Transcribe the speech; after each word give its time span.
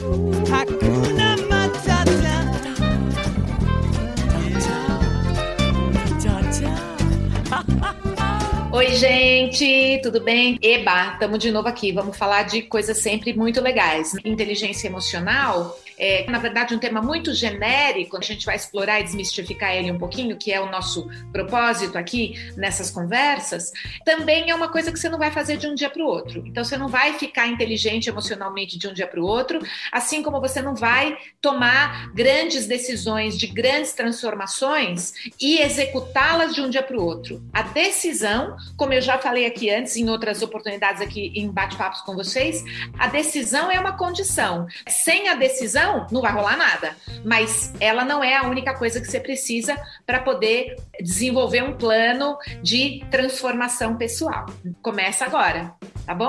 Oi, 8.72 8.86
gente, 8.96 10.00
tudo 10.02 10.22
bem? 10.22 10.58
Eba, 10.62 11.12
estamos 11.12 11.38
de 11.38 11.50
novo 11.50 11.68
aqui. 11.68 11.92
Vamos 11.92 12.16
falar 12.16 12.44
de 12.44 12.62
coisas 12.62 12.96
sempre 12.96 13.34
muito 13.34 13.60
legais. 13.60 14.14
Inteligência 14.24 14.88
emocional 14.88 15.78
é, 16.00 16.24
na 16.30 16.38
verdade, 16.38 16.74
um 16.74 16.78
tema 16.78 17.02
muito 17.02 17.34
genérico, 17.34 18.16
a 18.16 18.22
gente 18.22 18.46
vai 18.46 18.56
explorar 18.56 19.00
e 19.00 19.04
desmistificar 19.04 19.74
ele 19.74 19.92
um 19.92 19.98
pouquinho, 19.98 20.38
que 20.38 20.50
é 20.50 20.58
o 20.58 20.70
nosso 20.70 21.06
propósito 21.30 21.98
aqui 21.98 22.34
nessas 22.56 22.90
conversas, 22.90 23.70
também 24.02 24.50
é 24.50 24.54
uma 24.54 24.68
coisa 24.68 24.90
que 24.90 24.98
você 24.98 25.10
não 25.10 25.18
vai 25.18 25.30
fazer 25.30 25.58
de 25.58 25.66
um 25.66 25.74
dia 25.74 25.90
para 25.90 26.02
o 26.02 26.06
outro. 26.06 26.42
Então, 26.46 26.64
você 26.64 26.78
não 26.78 26.88
vai 26.88 27.12
ficar 27.18 27.46
inteligente 27.46 28.08
emocionalmente 28.08 28.78
de 28.78 28.88
um 28.88 28.94
dia 28.94 29.06
para 29.06 29.20
o 29.20 29.26
outro, 29.26 29.60
assim 29.92 30.22
como 30.22 30.40
você 30.40 30.62
não 30.62 30.74
vai 30.74 31.18
tomar 31.40 32.10
grandes 32.14 32.66
decisões 32.66 33.38
de 33.38 33.46
grandes 33.46 33.92
transformações 33.92 35.12
e 35.38 35.58
executá-las 35.58 36.54
de 36.54 36.62
um 36.62 36.70
dia 36.70 36.82
para 36.82 36.96
o 36.96 37.04
outro. 37.04 37.42
A 37.52 37.60
decisão, 37.60 38.56
como 38.74 38.94
eu 38.94 39.02
já 39.02 39.18
falei 39.18 39.44
aqui 39.44 39.68
antes, 39.68 39.96
em 39.96 40.08
outras 40.08 40.40
oportunidades 40.40 41.02
aqui 41.02 41.30
em 41.34 41.50
bate-papos 41.50 42.00
com 42.00 42.14
vocês, 42.14 42.64
a 42.98 43.06
decisão 43.06 43.70
é 43.70 43.78
uma 43.78 43.98
condição. 43.98 44.66
Sem 44.88 45.28
a 45.28 45.34
decisão, 45.34 45.89
não, 45.90 46.06
não 46.10 46.20
vai 46.20 46.32
rolar 46.32 46.56
nada. 46.56 46.96
Mas 47.24 47.72
ela 47.80 48.04
não 48.04 48.22
é 48.22 48.36
a 48.36 48.44
única 48.44 48.74
coisa 48.74 49.00
que 49.00 49.06
você 49.06 49.20
precisa 49.20 49.76
para 50.06 50.20
poder 50.20 50.76
desenvolver 51.00 51.62
um 51.62 51.76
plano 51.76 52.38
de 52.62 53.04
transformação 53.10 53.96
pessoal. 53.96 54.46
Começa 54.80 55.24
agora, 55.24 55.74
tá 56.06 56.14
bom? 56.14 56.28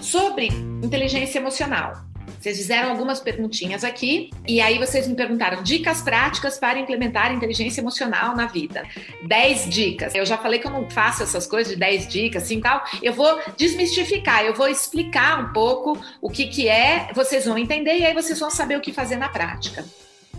Sobre 0.00 0.48
inteligência 0.82 1.38
emocional. 1.38 2.11
Vocês 2.42 2.56
fizeram 2.56 2.90
algumas 2.90 3.20
perguntinhas 3.20 3.84
aqui 3.84 4.30
e 4.48 4.60
aí 4.60 4.76
vocês 4.76 5.06
me 5.06 5.14
perguntaram 5.14 5.62
dicas 5.62 6.02
práticas 6.02 6.58
para 6.58 6.76
implementar 6.76 7.32
inteligência 7.32 7.80
emocional 7.80 8.34
na 8.34 8.46
vida. 8.46 8.82
10 9.28 9.70
dicas. 9.70 10.12
Eu 10.12 10.26
já 10.26 10.36
falei 10.36 10.58
que 10.58 10.66
eu 10.66 10.72
não 10.72 10.90
faço 10.90 11.22
essas 11.22 11.46
coisas 11.46 11.72
de 11.72 11.78
10 11.78 12.08
dicas 12.08 12.42
assim 12.42 12.60
tal. 12.60 12.82
Eu 13.00 13.12
vou 13.12 13.40
desmistificar, 13.56 14.44
eu 14.44 14.54
vou 14.54 14.66
explicar 14.66 15.38
um 15.38 15.52
pouco 15.52 15.96
o 16.20 16.28
que 16.28 16.48
que 16.48 16.68
é, 16.68 17.12
vocês 17.14 17.44
vão 17.44 17.56
entender 17.56 17.98
e 17.98 18.04
aí 18.04 18.12
vocês 18.12 18.40
vão 18.40 18.50
saber 18.50 18.76
o 18.76 18.80
que 18.80 18.92
fazer 18.92 19.14
na 19.14 19.28
prática 19.28 19.84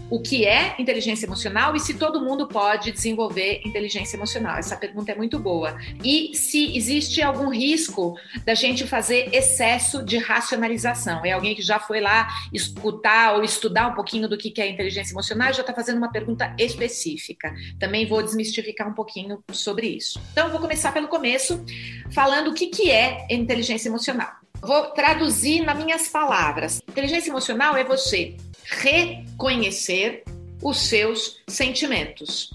o 0.09 0.19
que 0.19 0.45
é 0.45 0.75
inteligência 0.79 1.25
emocional 1.25 1.75
e 1.75 1.79
se 1.79 1.95
todo 1.95 2.21
mundo 2.21 2.47
pode 2.47 2.91
desenvolver 2.91 3.61
inteligência 3.65 4.15
emocional. 4.15 4.57
Essa 4.57 4.75
pergunta 4.75 5.11
é 5.11 5.15
muito 5.15 5.39
boa. 5.39 5.77
E 6.03 6.35
se 6.35 6.75
existe 6.75 7.21
algum 7.21 7.49
risco 7.49 8.17
da 8.45 8.53
gente 8.53 8.85
fazer 8.85 9.33
excesso 9.33 10.03
de 10.03 10.17
racionalização? 10.17 11.25
É 11.25 11.31
alguém 11.31 11.55
que 11.55 11.61
já 11.61 11.79
foi 11.79 11.99
lá 11.99 12.27
escutar 12.51 13.35
ou 13.35 13.43
estudar 13.43 13.87
um 13.87 13.93
pouquinho 13.93 14.27
do 14.27 14.37
que 14.37 14.53
é 14.61 14.69
inteligência 14.69 15.13
emocional 15.13 15.49
e 15.49 15.53
já 15.53 15.61
está 15.61 15.73
fazendo 15.73 15.97
uma 15.97 16.11
pergunta 16.11 16.55
específica. 16.59 17.53
Também 17.79 18.05
vou 18.05 18.21
desmistificar 18.21 18.87
um 18.87 18.93
pouquinho 18.93 19.43
sobre 19.51 19.87
isso. 19.87 20.21
Então, 20.31 20.49
vou 20.49 20.59
começar 20.59 20.91
pelo 20.91 21.07
começo, 21.07 21.63
falando 22.11 22.49
o 22.49 22.53
que 22.53 22.89
é 22.89 23.25
inteligência 23.29 23.89
emocional. 23.89 24.31
Vou 24.61 24.91
traduzir 24.91 25.61
nas 25.61 25.77
minhas 25.77 26.07
palavras. 26.07 26.81
Inteligência 26.87 27.29
emocional 27.29 27.75
é 27.75 27.83
você 27.83 28.37
reconhecer 28.81 30.23
os 30.61 30.77
seus 30.77 31.41
sentimentos 31.47 32.51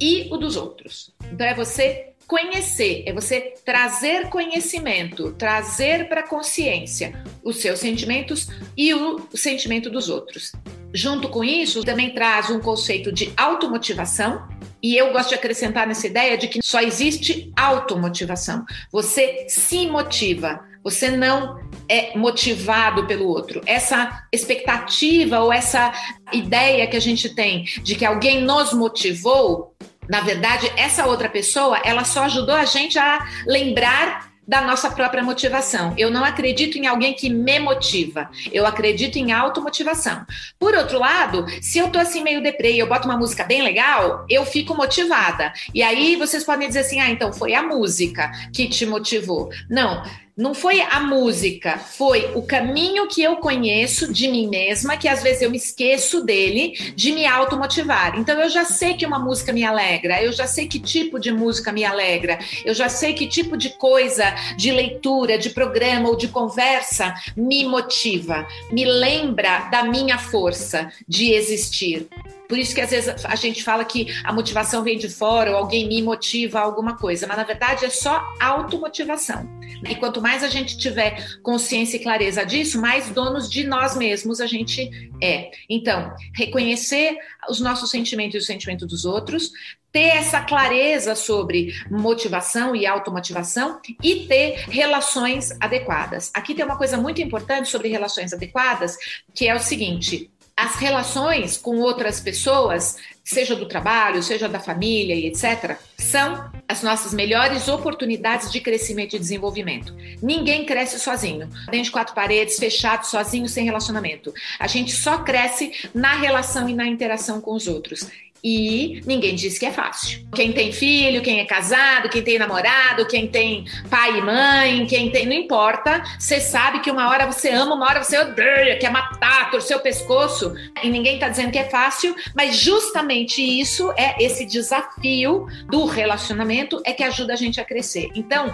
e 0.00 0.28
o 0.32 0.36
dos 0.36 0.56
outros. 0.56 1.12
Então 1.30 1.46
é 1.46 1.54
você 1.54 2.12
conhecer, 2.26 3.04
é 3.06 3.12
você 3.12 3.54
trazer 3.64 4.28
conhecimento, 4.30 5.32
trazer 5.32 6.08
para 6.08 6.22
consciência 6.22 7.22
os 7.44 7.56
seus 7.56 7.78
sentimentos 7.78 8.48
e 8.76 8.94
o 8.94 9.28
sentimento 9.34 9.90
dos 9.90 10.08
outros. 10.08 10.52
Junto 10.94 11.28
com 11.28 11.44
isso, 11.44 11.84
também 11.84 12.14
traz 12.14 12.50
um 12.50 12.60
conceito 12.60 13.12
de 13.12 13.32
automotivação, 13.36 14.48
e 14.82 14.96
eu 14.96 15.12
gosto 15.12 15.28
de 15.28 15.34
acrescentar 15.36 15.86
nessa 15.86 16.06
ideia 16.06 16.36
de 16.36 16.48
que 16.48 16.60
só 16.62 16.80
existe 16.80 17.52
automotivação. 17.56 18.64
Você 18.90 19.46
se 19.48 19.86
motiva, 19.86 20.60
você 20.82 21.10
não 21.10 21.60
é 21.92 22.16
motivado 22.16 23.06
pelo 23.06 23.28
outro. 23.28 23.60
Essa 23.66 24.24
expectativa 24.32 25.40
ou 25.40 25.52
essa 25.52 25.92
ideia 26.32 26.86
que 26.86 26.96
a 26.96 27.00
gente 27.00 27.28
tem 27.34 27.64
de 27.82 27.94
que 27.94 28.06
alguém 28.06 28.40
nos 28.40 28.72
motivou, 28.72 29.76
na 30.08 30.22
verdade, 30.22 30.72
essa 30.74 31.04
outra 31.04 31.28
pessoa, 31.28 31.78
ela 31.84 32.02
só 32.02 32.24
ajudou 32.24 32.54
a 32.54 32.64
gente 32.64 32.98
a 32.98 33.28
lembrar 33.46 34.32
da 34.46 34.60
nossa 34.60 34.90
própria 34.90 35.22
motivação. 35.22 35.94
Eu 35.96 36.10
não 36.10 36.24
acredito 36.24 36.76
em 36.76 36.86
alguém 36.86 37.14
que 37.14 37.30
me 37.30 37.60
motiva. 37.60 38.28
Eu 38.50 38.66
acredito 38.66 39.16
em 39.16 39.30
automotivação. 39.30 40.26
Por 40.58 40.74
outro 40.74 40.98
lado, 40.98 41.46
se 41.60 41.78
eu 41.78 41.90
tô 41.90 41.98
assim 41.98 42.22
meio 42.22 42.42
deprê 42.42 42.72
e 42.72 42.78
eu 42.78 42.88
boto 42.88 43.06
uma 43.06 43.16
música 43.16 43.44
bem 43.44 43.62
legal, 43.62 44.26
eu 44.28 44.44
fico 44.44 44.74
motivada. 44.74 45.52
E 45.72 45.82
aí 45.82 46.16
vocês 46.16 46.42
podem 46.42 46.66
dizer 46.66 46.80
assim: 46.80 47.00
"Ah, 47.00 47.10
então 47.10 47.32
foi 47.32 47.54
a 47.54 47.62
música 47.62 48.32
que 48.52 48.66
te 48.66 48.84
motivou". 48.84 49.50
Não, 49.70 50.02
não 50.36 50.54
foi 50.54 50.80
a 50.80 51.00
música, 51.00 51.76
foi 51.76 52.30
o 52.34 52.42
caminho 52.42 53.06
que 53.06 53.22
eu 53.22 53.36
conheço 53.36 54.10
de 54.10 54.28
mim 54.28 54.48
mesma, 54.48 54.96
que 54.96 55.06
às 55.06 55.22
vezes 55.22 55.42
eu 55.42 55.50
me 55.50 55.58
esqueço 55.58 56.24
dele, 56.24 56.72
de 56.96 57.12
me 57.12 57.26
automotivar. 57.26 58.18
Então 58.18 58.40
eu 58.40 58.48
já 58.48 58.64
sei 58.64 58.94
que 58.94 59.04
uma 59.04 59.18
música 59.18 59.52
me 59.52 59.62
alegra, 59.62 60.22
eu 60.22 60.32
já 60.32 60.46
sei 60.46 60.66
que 60.66 60.80
tipo 60.80 61.20
de 61.20 61.30
música 61.30 61.70
me 61.70 61.84
alegra, 61.84 62.38
eu 62.64 62.72
já 62.72 62.88
sei 62.88 63.12
que 63.12 63.26
tipo 63.26 63.56
de 63.58 63.70
coisa, 63.76 64.34
de 64.56 64.72
leitura, 64.72 65.36
de 65.36 65.50
programa 65.50 66.08
ou 66.08 66.16
de 66.16 66.28
conversa 66.28 67.14
me 67.36 67.66
motiva, 67.66 68.46
me 68.70 68.86
lembra 68.86 69.68
da 69.70 69.84
minha 69.84 70.16
força 70.18 70.90
de 71.06 71.32
existir. 71.32 72.08
Por 72.52 72.58
isso 72.58 72.74
que 72.74 72.82
às 72.82 72.90
vezes 72.90 73.24
a 73.24 73.34
gente 73.34 73.64
fala 73.64 73.82
que 73.82 74.08
a 74.22 74.30
motivação 74.30 74.84
vem 74.84 74.98
de 74.98 75.08
fora 75.08 75.52
ou 75.52 75.56
alguém 75.56 75.88
me 75.88 76.02
motiva 76.02 76.58
a 76.58 76.62
alguma 76.62 76.98
coisa, 76.98 77.26
mas 77.26 77.38
na 77.38 77.44
verdade 77.44 77.86
é 77.86 77.88
só 77.88 78.22
automotivação. 78.38 79.48
E 79.88 79.94
quanto 79.94 80.20
mais 80.20 80.44
a 80.44 80.50
gente 80.50 80.76
tiver 80.76 81.40
consciência 81.42 81.96
e 81.96 82.00
clareza 82.00 82.44
disso, 82.44 82.78
mais 82.78 83.08
donos 83.08 83.50
de 83.50 83.64
nós 83.64 83.96
mesmos 83.96 84.38
a 84.38 84.46
gente 84.46 85.10
é. 85.22 85.50
Então, 85.66 86.14
reconhecer 86.36 87.16
os 87.48 87.58
nossos 87.58 87.88
sentimentos 87.88 88.34
e 88.34 88.38
os 88.40 88.46
sentimentos 88.46 88.86
dos 88.86 89.06
outros, 89.06 89.50
ter 89.90 90.08
essa 90.08 90.42
clareza 90.42 91.14
sobre 91.14 91.72
motivação 91.90 92.76
e 92.76 92.84
automotivação 92.84 93.80
e 94.02 94.26
ter 94.26 94.66
relações 94.68 95.52
adequadas. 95.58 96.30
Aqui 96.34 96.54
tem 96.54 96.66
uma 96.66 96.76
coisa 96.76 96.98
muito 96.98 97.22
importante 97.22 97.70
sobre 97.70 97.88
relações 97.88 98.34
adequadas, 98.34 98.98
que 99.34 99.48
é 99.48 99.54
o 99.54 99.58
seguinte: 99.58 100.30
as 100.62 100.76
relações 100.76 101.56
com 101.56 101.78
outras 101.78 102.20
pessoas, 102.20 102.96
seja 103.24 103.56
do 103.56 103.66
trabalho, 103.66 104.22
seja 104.22 104.48
da 104.48 104.60
família 104.60 105.12
e 105.12 105.26
etc., 105.26 105.76
são 105.98 106.52
as 106.68 106.84
nossas 106.84 107.12
melhores 107.12 107.66
oportunidades 107.66 108.50
de 108.52 108.60
crescimento 108.60 109.16
e 109.16 109.18
desenvolvimento. 109.18 109.92
Ninguém 110.22 110.64
cresce 110.64 111.00
sozinho, 111.00 111.48
dentro 111.66 111.82
de 111.82 111.90
quatro 111.90 112.14
paredes, 112.14 112.60
fechado, 112.60 113.04
sozinho, 113.04 113.48
sem 113.48 113.64
relacionamento. 113.64 114.32
A 114.56 114.68
gente 114.68 114.92
só 114.92 115.18
cresce 115.18 115.72
na 115.92 116.14
relação 116.14 116.68
e 116.68 116.74
na 116.74 116.86
interação 116.86 117.40
com 117.40 117.54
os 117.54 117.66
outros. 117.66 118.06
E 118.44 119.00
ninguém 119.06 119.36
diz 119.36 119.56
que 119.56 119.66
é 119.66 119.70
fácil. 119.70 120.26
Quem 120.34 120.52
tem 120.52 120.72
filho, 120.72 121.22
quem 121.22 121.38
é 121.38 121.44
casado, 121.44 122.08
quem 122.08 122.22
tem 122.22 122.40
namorado, 122.40 123.06
quem 123.06 123.28
tem 123.28 123.64
pai 123.88 124.18
e 124.18 124.20
mãe, 124.20 124.84
quem 124.86 125.10
tem. 125.10 125.26
Não 125.26 125.32
importa. 125.32 126.02
Você 126.18 126.40
sabe 126.40 126.80
que 126.80 126.90
uma 126.90 127.08
hora 127.08 127.24
você 127.24 127.50
ama, 127.50 127.76
uma 127.76 127.86
hora 127.86 128.02
você 128.02 128.18
odeia, 128.18 128.76
quer 128.78 128.90
matar, 128.90 129.48
torcer 129.52 129.76
o 129.76 129.80
pescoço. 129.80 130.52
E 130.82 130.90
ninguém 130.90 131.14
está 131.14 131.28
dizendo 131.28 131.52
que 131.52 131.58
é 131.58 131.70
fácil, 131.70 132.16
mas 132.34 132.56
justamente 132.56 133.40
isso 133.40 133.92
é 133.96 134.16
esse 134.20 134.44
desafio 134.44 135.46
do 135.68 135.84
relacionamento 135.84 136.82
é 136.84 136.92
que 136.92 137.04
ajuda 137.04 137.34
a 137.34 137.36
gente 137.36 137.60
a 137.60 137.64
crescer. 137.64 138.10
Então, 138.12 138.52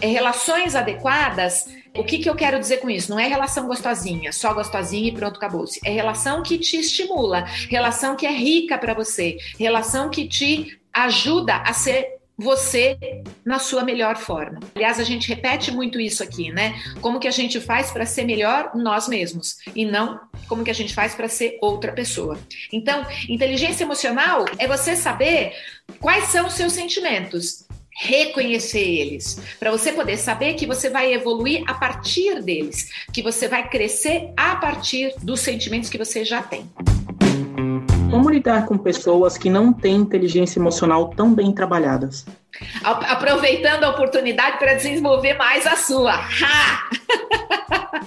é, 0.00 0.06
relações 0.06 0.74
adequadas, 0.74 1.68
o 1.98 2.04
que, 2.04 2.18
que 2.18 2.28
eu 2.28 2.34
quero 2.34 2.58
dizer 2.58 2.78
com 2.78 2.90
isso? 2.90 3.10
Não 3.10 3.18
é 3.18 3.26
relação 3.26 3.66
gostosinha, 3.66 4.32
só 4.32 4.52
gostosinha 4.54 5.08
e 5.08 5.12
pronto, 5.12 5.36
acabou-se. 5.36 5.80
É 5.84 5.90
relação 5.90 6.42
que 6.42 6.58
te 6.58 6.76
estimula, 6.76 7.42
relação 7.68 8.16
que 8.16 8.26
é 8.26 8.32
rica 8.32 8.78
para 8.78 8.94
você, 8.94 9.36
relação 9.58 10.08
que 10.08 10.28
te 10.28 10.78
ajuda 10.92 11.56
a 11.56 11.72
ser 11.72 12.16
você 12.38 12.98
na 13.44 13.58
sua 13.58 13.82
melhor 13.82 14.16
forma. 14.16 14.60
Aliás, 14.74 15.00
a 15.00 15.04
gente 15.04 15.28
repete 15.28 15.70
muito 15.70 15.98
isso 15.98 16.22
aqui, 16.22 16.52
né? 16.52 16.74
Como 17.00 17.18
que 17.18 17.26
a 17.26 17.30
gente 17.30 17.60
faz 17.60 17.90
para 17.90 18.04
ser 18.04 18.24
melhor 18.24 18.72
nós 18.74 19.08
mesmos 19.08 19.56
e 19.74 19.84
não 19.86 20.20
como 20.46 20.62
que 20.62 20.70
a 20.70 20.74
gente 20.74 20.94
faz 20.94 21.14
para 21.14 21.28
ser 21.28 21.58
outra 21.62 21.92
pessoa. 21.92 22.38
Então, 22.70 23.06
inteligência 23.28 23.84
emocional 23.84 24.44
é 24.58 24.66
você 24.66 24.94
saber 24.94 25.54
quais 25.98 26.24
são 26.24 26.46
os 26.46 26.52
seus 26.52 26.74
sentimentos 26.74 27.66
reconhecer 27.98 28.78
eles, 28.80 29.40
para 29.58 29.70
você 29.70 29.90
poder 29.92 30.18
saber 30.18 30.54
que 30.54 30.66
você 30.66 30.90
vai 30.90 31.14
evoluir 31.14 31.64
a 31.66 31.74
partir 31.74 32.42
deles, 32.42 32.90
que 33.12 33.22
você 33.22 33.48
vai 33.48 33.68
crescer 33.68 34.30
a 34.36 34.56
partir 34.56 35.14
dos 35.22 35.40
sentimentos 35.40 35.88
que 35.88 35.96
você 35.96 36.24
já 36.24 36.42
tem. 36.42 36.70
Como 38.10 38.30
lidar 38.30 38.66
com 38.66 38.76
pessoas 38.78 39.36
que 39.36 39.50
não 39.50 39.72
têm 39.72 39.96
inteligência 39.96 40.60
emocional 40.60 41.10
tão 41.10 41.34
bem 41.34 41.52
trabalhadas? 41.52 42.24
Aproveitando 42.82 43.84
a 43.84 43.90
oportunidade 43.90 44.58
para 44.58 44.74
desenvolver 44.74 45.34
mais 45.34 45.66
a 45.66 45.76
sua. 45.76 46.14
Ha! 46.14 46.90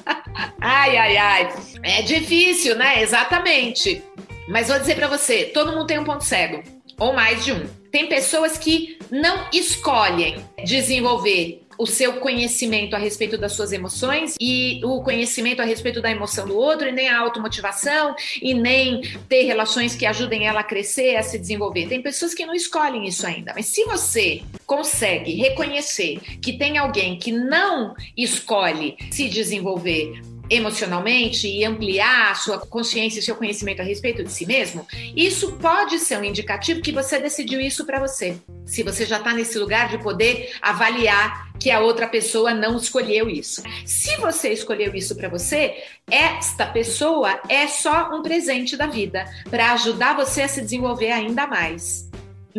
Ai, 0.61 0.97
ai, 0.97 1.17
ai. 1.17 1.53
É 1.83 2.01
difícil, 2.01 2.75
né? 2.75 3.01
Exatamente. 3.01 4.03
Mas 4.47 4.67
vou 4.67 4.77
dizer 4.77 4.95
para 4.95 5.07
você, 5.07 5.45
todo 5.45 5.71
mundo 5.71 5.87
tem 5.87 5.99
um 5.99 6.03
ponto 6.03 6.23
cego, 6.23 6.61
ou 6.99 7.13
mais 7.13 7.43
de 7.45 7.53
um. 7.53 7.67
Tem 7.91 8.07
pessoas 8.07 8.57
que 8.57 8.99
não 9.09 9.47
escolhem 9.51 10.43
desenvolver 10.63 11.63
o 11.79 11.85
seu 11.87 12.19
conhecimento 12.19 12.93
a 12.93 12.99
respeito 12.99 13.37
das 13.37 13.53
suas 13.53 13.71
emoções 13.71 14.35
e 14.39 14.81
o 14.83 15.01
conhecimento 15.01 15.61
a 15.61 15.65
respeito 15.65 16.01
da 16.01 16.11
emoção 16.11 16.45
do 16.45 16.57
outro, 16.57 16.89
e 16.89 16.91
nem 16.91 17.07
a 17.07 17.17
automotivação, 17.17 18.13
e 18.41 18.53
nem 18.53 19.01
ter 19.29 19.43
relações 19.43 19.95
que 19.95 20.05
ajudem 20.05 20.45
ela 20.45 20.59
a 20.59 20.63
crescer, 20.63 21.15
a 21.15 21.23
se 21.23 21.39
desenvolver. 21.39 21.87
Tem 21.87 22.01
pessoas 22.01 22.33
que 22.33 22.45
não 22.45 22.53
escolhem 22.53 23.07
isso 23.07 23.25
ainda, 23.25 23.53
mas 23.55 23.67
se 23.67 23.85
você 23.85 24.41
consegue 24.65 25.35
reconhecer 25.35 26.19
que 26.41 26.57
tem 26.57 26.77
alguém 26.77 27.17
que 27.17 27.31
não 27.31 27.95
escolhe 28.17 28.97
se 29.09 29.29
desenvolver 29.29 30.21
emocionalmente 30.49 31.47
e 31.47 31.63
ampliar 31.63 32.31
a 32.31 32.35
sua 32.35 32.59
consciência 32.59 33.19
e 33.19 33.23
seu 33.23 33.35
conhecimento 33.35 33.81
a 33.81 33.85
respeito 33.85 34.23
de 34.23 34.31
si 34.31 34.45
mesmo, 34.45 34.87
isso 35.15 35.53
pode 35.53 35.99
ser 35.99 36.17
um 36.17 36.23
indicativo 36.23 36.81
que 36.81 36.91
você 36.91 37.19
decidiu 37.19 37.59
isso 37.59 37.85
para 37.85 37.99
você. 37.99 38.37
Se 38.65 38.83
você 38.83 39.05
já 39.05 39.17
está 39.17 39.33
nesse 39.33 39.57
lugar 39.57 39.89
de 39.89 39.97
poder 39.97 40.51
avaliar 40.61 41.49
que 41.59 41.69
a 41.69 41.81
outra 41.81 42.07
pessoa 42.07 42.53
não 42.53 42.77
escolheu 42.77 43.29
isso. 43.29 43.61
Se 43.85 44.15
você 44.17 44.53
escolheu 44.53 44.95
isso 44.95 45.15
para 45.15 45.27
você, 45.27 45.83
esta 46.09 46.65
pessoa 46.65 47.39
é 47.49 47.67
só 47.67 48.15
um 48.15 48.21
presente 48.21 48.77
da 48.77 48.87
vida 48.87 49.25
para 49.49 49.73
ajudar 49.73 50.15
você 50.15 50.43
a 50.43 50.47
se 50.47 50.61
desenvolver 50.61 51.11
ainda 51.11 51.45
mais. 51.45 52.08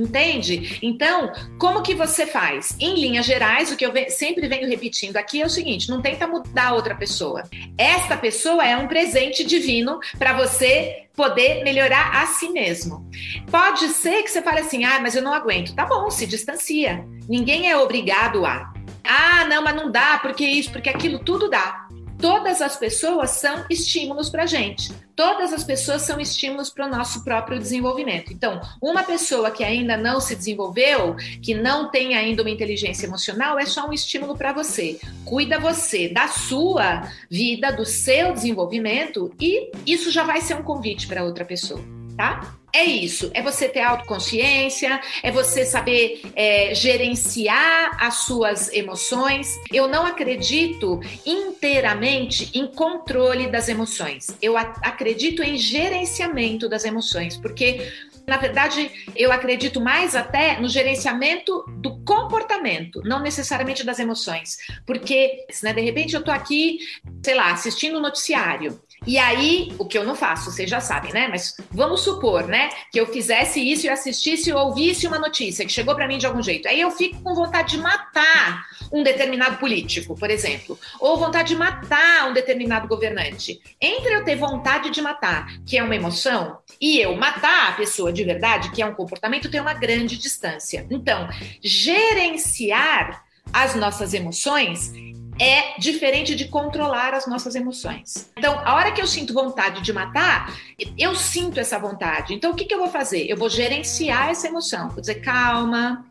Entende? 0.01 0.79
Então, 0.83 1.31
como 1.59 1.83
que 1.83 1.95
você 1.95 2.27
faz? 2.27 2.75
Em 2.81 2.95
linhas 2.95 3.27
gerais, 3.27 3.71
o 3.71 3.77
que 3.77 3.85
eu 3.85 3.93
sempre 4.09 4.49
venho 4.49 4.69
repetindo 4.69 5.17
aqui 5.17 5.43
é 5.43 5.47
o 5.47 5.51
seguinte: 5.51 5.91
não 5.91 6.01
tenta 6.01 6.27
mudar 6.27 6.73
outra 6.73 6.95
pessoa. 6.95 7.43
Esta 7.77 8.17
pessoa 8.17 8.67
é 8.67 8.77
um 8.77 8.89
presente 8.89 9.45
divino 9.45 10.01
para 10.19 10.33
você 10.33 11.05
poder 11.15 11.63
melhorar 11.63 12.23
a 12.23 12.27
si 12.27 12.49
mesmo. 12.49 13.07
Pode 13.51 13.89
ser 13.89 14.23
que 14.23 14.31
você 14.31 14.41
fale 14.41 14.61
assim: 14.61 14.85
ah, 14.85 14.99
mas 15.01 15.15
eu 15.15 15.23
não 15.23 15.35
aguento. 15.35 15.75
Tá 15.75 15.85
bom, 15.85 16.09
se 16.11 16.27
distancia. 16.27 17.05
Ninguém 17.29 17.71
é 17.71 17.77
obrigado 17.77 18.47
a. 18.47 18.73
Ah, 19.05 19.45
não, 19.45 19.63
mas 19.63 19.77
não 19.77 19.91
dá, 19.91 20.19
porque 20.23 20.45
isso, 20.45 20.73
porque 20.73 20.89
aquilo, 20.89 21.19
tudo 21.19 21.51
dá. 21.51 21.87
Todas 22.19 22.61
as 22.61 22.77
pessoas 22.77 23.31
são 23.31 23.65
estímulos 23.71 24.29
para 24.29 24.47
gente. 24.47 24.93
Todas 25.21 25.53
as 25.53 25.63
pessoas 25.63 26.01
são 26.01 26.19
estímulos 26.19 26.71
para 26.71 26.87
o 26.87 26.89
nosso 26.89 27.23
próprio 27.23 27.59
desenvolvimento. 27.59 28.33
Então, 28.33 28.59
uma 28.81 29.03
pessoa 29.03 29.51
que 29.51 29.63
ainda 29.63 29.95
não 29.95 30.19
se 30.19 30.35
desenvolveu, 30.35 31.15
que 31.43 31.53
não 31.53 31.91
tem 31.91 32.15
ainda 32.15 32.41
uma 32.41 32.51
inteligência 32.51 33.05
emocional, 33.05 33.59
é 33.59 33.67
só 33.67 33.87
um 33.87 33.93
estímulo 33.93 34.35
para 34.35 34.55
você. 34.55 34.99
Cuida 35.27 35.59
você 35.59 36.09
da 36.09 36.27
sua 36.27 37.07
vida, 37.31 37.71
do 37.71 37.85
seu 37.85 38.33
desenvolvimento, 38.33 39.31
e 39.39 39.71
isso 39.85 40.11
já 40.11 40.25
vai 40.25 40.41
ser 40.41 40.55
um 40.55 40.63
convite 40.63 41.07
para 41.07 41.23
outra 41.23 41.45
pessoa, 41.45 41.85
tá? 42.17 42.57
É 42.73 42.85
isso, 42.85 43.31
é 43.35 43.43
você 43.43 43.69
ter 43.69 43.81
autoconsciência, 43.81 45.01
é 45.23 45.31
você 45.31 45.65
saber 45.65 46.23
é, 46.37 46.75
gerenciar 46.75 47.97
as 48.01 48.25
suas 48.25 48.73
emoções. 48.73 49.59
Eu 49.73 49.89
não 49.89 50.07
acredito 50.07 51.01
inteiramente 51.27 52.51
em 52.57 52.67
controle 52.67 53.49
das 53.49 53.69
emoções. 53.69 54.29
Eu 54.41 54.57
acredito 54.57 55.43
em 55.43 55.57
gerenciamento 55.57 56.69
das 56.69 56.85
emoções, 56.85 57.37
porque 57.37 57.91
na 58.27 58.37
verdade, 58.37 58.89
eu 59.17 59.33
acredito 59.33 59.81
mais 59.81 60.15
até 60.15 60.61
no 60.61 60.69
gerenciamento 60.69 61.65
do 61.79 61.99
comportamento, 62.05 63.01
não 63.05 63.19
necessariamente 63.19 63.85
das 63.85 63.99
emoções. 63.99 64.57
Porque, 64.87 65.47
né, 65.65 65.73
de 65.73 65.81
repente, 65.81 66.15
eu 66.15 66.23
tô 66.23 66.31
aqui, 66.31 66.79
sei 67.25 67.35
lá, 67.35 67.51
assistindo 67.51 67.97
o 67.97 67.99
um 67.99 68.03
noticiário 68.03 68.81
e 69.07 69.19
aí, 69.19 69.73
o 69.79 69.87
que 69.87 69.97
eu 69.97 70.05
não 70.05 70.15
faço, 70.15 70.51
vocês 70.51 70.69
já 70.69 70.79
sabem, 70.79 71.13
né? 71.13 71.27
Mas 71.29 71.57
vamos 71.71 72.03
supor, 72.03 72.47
né, 72.47 72.60
que 72.91 73.01
eu 73.01 73.07
fizesse 73.07 73.61
isso 73.61 73.87
e 73.87 73.89
assistisse 73.89 74.53
ou 74.53 74.67
ouvisse 74.67 75.07
uma 75.07 75.19
notícia 75.19 75.65
que 75.65 75.73
chegou 75.73 75.95
para 75.95 76.07
mim 76.07 76.19
de 76.19 76.27
algum 76.27 76.43
jeito. 76.43 76.69
Aí 76.69 76.81
eu 76.81 76.91
fico 76.91 77.23
com 77.23 77.35
vontade 77.35 77.77
de 77.77 77.79
matar 77.79 78.67
um 78.93 79.03
determinado 79.03 79.57
político, 79.59 80.17
por 80.17 80.31
exemplo, 80.31 80.79
ou 80.99 81.17
vontade 81.17 81.49
de 81.49 81.57
matar 81.57 82.29
um 82.29 82.33
determinado 82.33 82.89
governante. 82.89 83.61
Entre 83.81 84.15
eu 84.15 84.25
ter 84.25 84.37
vontade 84.37 84.91
de 84.91 85.01
matar, 85.01 85.47
que 85.65 85.79
é 85.79 85.83
uma 85.83 85.95
emoção, 85.95 86.59
e 86.81 86.99
eu 86.99 87.15
matar 87.17 87.71
a 87.71 87.73
pessoa 87.73 88.13
de 88.13 88.25
verdade, 88.25 88.71
que 88.71 88.83
é 88.83 88.87
um 88.87 88.95
comportamento, 88.95 89.51
tem 89.51 89.61
uma 89.61 89.75
grande 89.75 90.19
distância. 90.19 90.87
Então, 90.91 91.29
gerenciar 91.63 93.25
as 93.53 93.75
nossas 93.75 94.15
emoções 94.15 94.93
é 95.41 95.79
diferente 95.79 96.37
de 96.37 96.49
controlar 96.49 97.15
as 97.15 97.27
nossas 97.27 97.55
emoções. 97.55 98.31
Então, 98.37 98.61
a 98.63 98.75
hora 98.75 98.93
que 98.93 99.01
eu 99.01 99.07
sinto 99.07 99.33
vontade 99.33 99.81
de 99.81 99.91
matar, 99.91 100.55
eu 100.99 101.15
sinto 101.17 101.59
essa 101.59 101.79
vontade. 101.79 102.35
Então, 102.35 102.53
o 102.53 102.55
que, 102.55 102.67
que 102.67 102.75
eu 102.75 102.79
vou 102.79 102.89
fazer? 102.89 103.25
Eu 103.27 103.39
vou 103.39 103.49
gerenciar 103.49 104.29
essa 104.29 104.47
emoção. 104.47 104.91
Vou 104.91 105.01
dizer, 105.01 105.23
calma, 105.23 106.05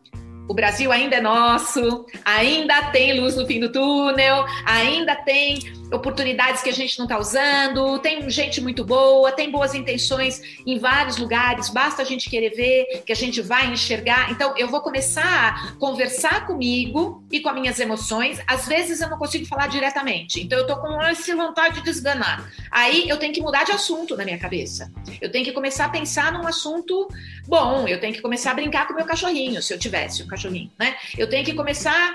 o 0.48 0.54
Brasil 0.54 0.92
ainda 0.92 1.18
é 1.18 1.22
nosso, 1.22 2.08
ainda 2.26 2.90
tem 2.90 3.20
luz 3.20 3.36
no 3.36 3.46
fim 3.46 3.60
do 3.60 3.72
túnel, 3.72 4.46
ainda 4.66 5.16
tem 5.16 5.60
oportunidades 5.92 6.62
que 6.62 6.70
a 6.70 6.74
gente 6.74 6.98
não 6.98 7.06
está 7.06 7.18
usando, 7.18 8.00
tem 8.00 8.30
gente 8.30 8.62
muito 8.62 8.84
boa, 8.84 9.32
tem 9.32 9.52
boas 9.52 9.74
intenções 9.74 10.42
em 10.66 10.78
vários 10.78 11.18
lugares, 11.18 11.70
basta 11.70 12.02
a 12.02 12.06
gente 12.06 12.30
querer 12.30 12.52
ver 12.52 13.04
que 13.06 13.12
a 13.12 13.16
gente 13.16 13.42
vai 13.42 13.68
enxergar. 13.68 14.32
Então, 14.32 14.54
eu 14.58 14.68
vou 14.68 14.82
começar 14.82 15.24
a 15.24 15.72
conversar 15.80 16.46
comigo 16.46 17.24
e 17.32 17.40
com 17.40 17.50
as 17.50 17.56
minhas 17.56 17.80
emoções. 17.80 18.40
Às 18.48 18.68
vezes 18.68 19.02
eu 19.02 19.10
não 19.10 19.18
consigo 19.18 19.46
falar 19.46 19.68
diretamente, 19.68 20.42
então 20.42 20.60
eu 20.60 20.68
tô 20.68 20.78
com 20.78 21.02
essa 21.02 21.36
vontade 21.36 21.82
de 21.82 21.90
esganar. 21.90 22.52
Aí 22.72 23.08
eu 23.10 23.18
tenho 23.18 23.34
que 23.34 23.42
mudar 23.42 23.64
de 23.64 23.72
assunto 23.72 24.16
na 24.16 24.26
minha 24.26 24.38
cabeça. 24.38 24.92
Eu 25.22 25.32
tenho 25.32 25.46
que 25.46 25.52
começar 25.52 25.86
a 25.86 25.90
pensar 25.90 26.32
num 26.32 26.46
assunto 26.48 27.08
bom, 27.48 27.88
eu 27.88 28.00
tenho 28.00 28.14
que 28.14 28.22
começar 28.22 28.52
a 28.52 28.54
brincar 28.54 28.88
com 28.88 28.94
o 28.94 28.96
meu 28.96 29.06
cachorrinho, 29.06 29.62
se 29.62 29.74
eu 29.74 29.80
tivesse 29.80 30.24
um 30.24 30.28
cachorrinho, 30.28 30.72
né? 30.78 30.96
Eu 31.18 31.30
tenho 31.30 31.46
que 31.46 31.54
começar 31.54 32.14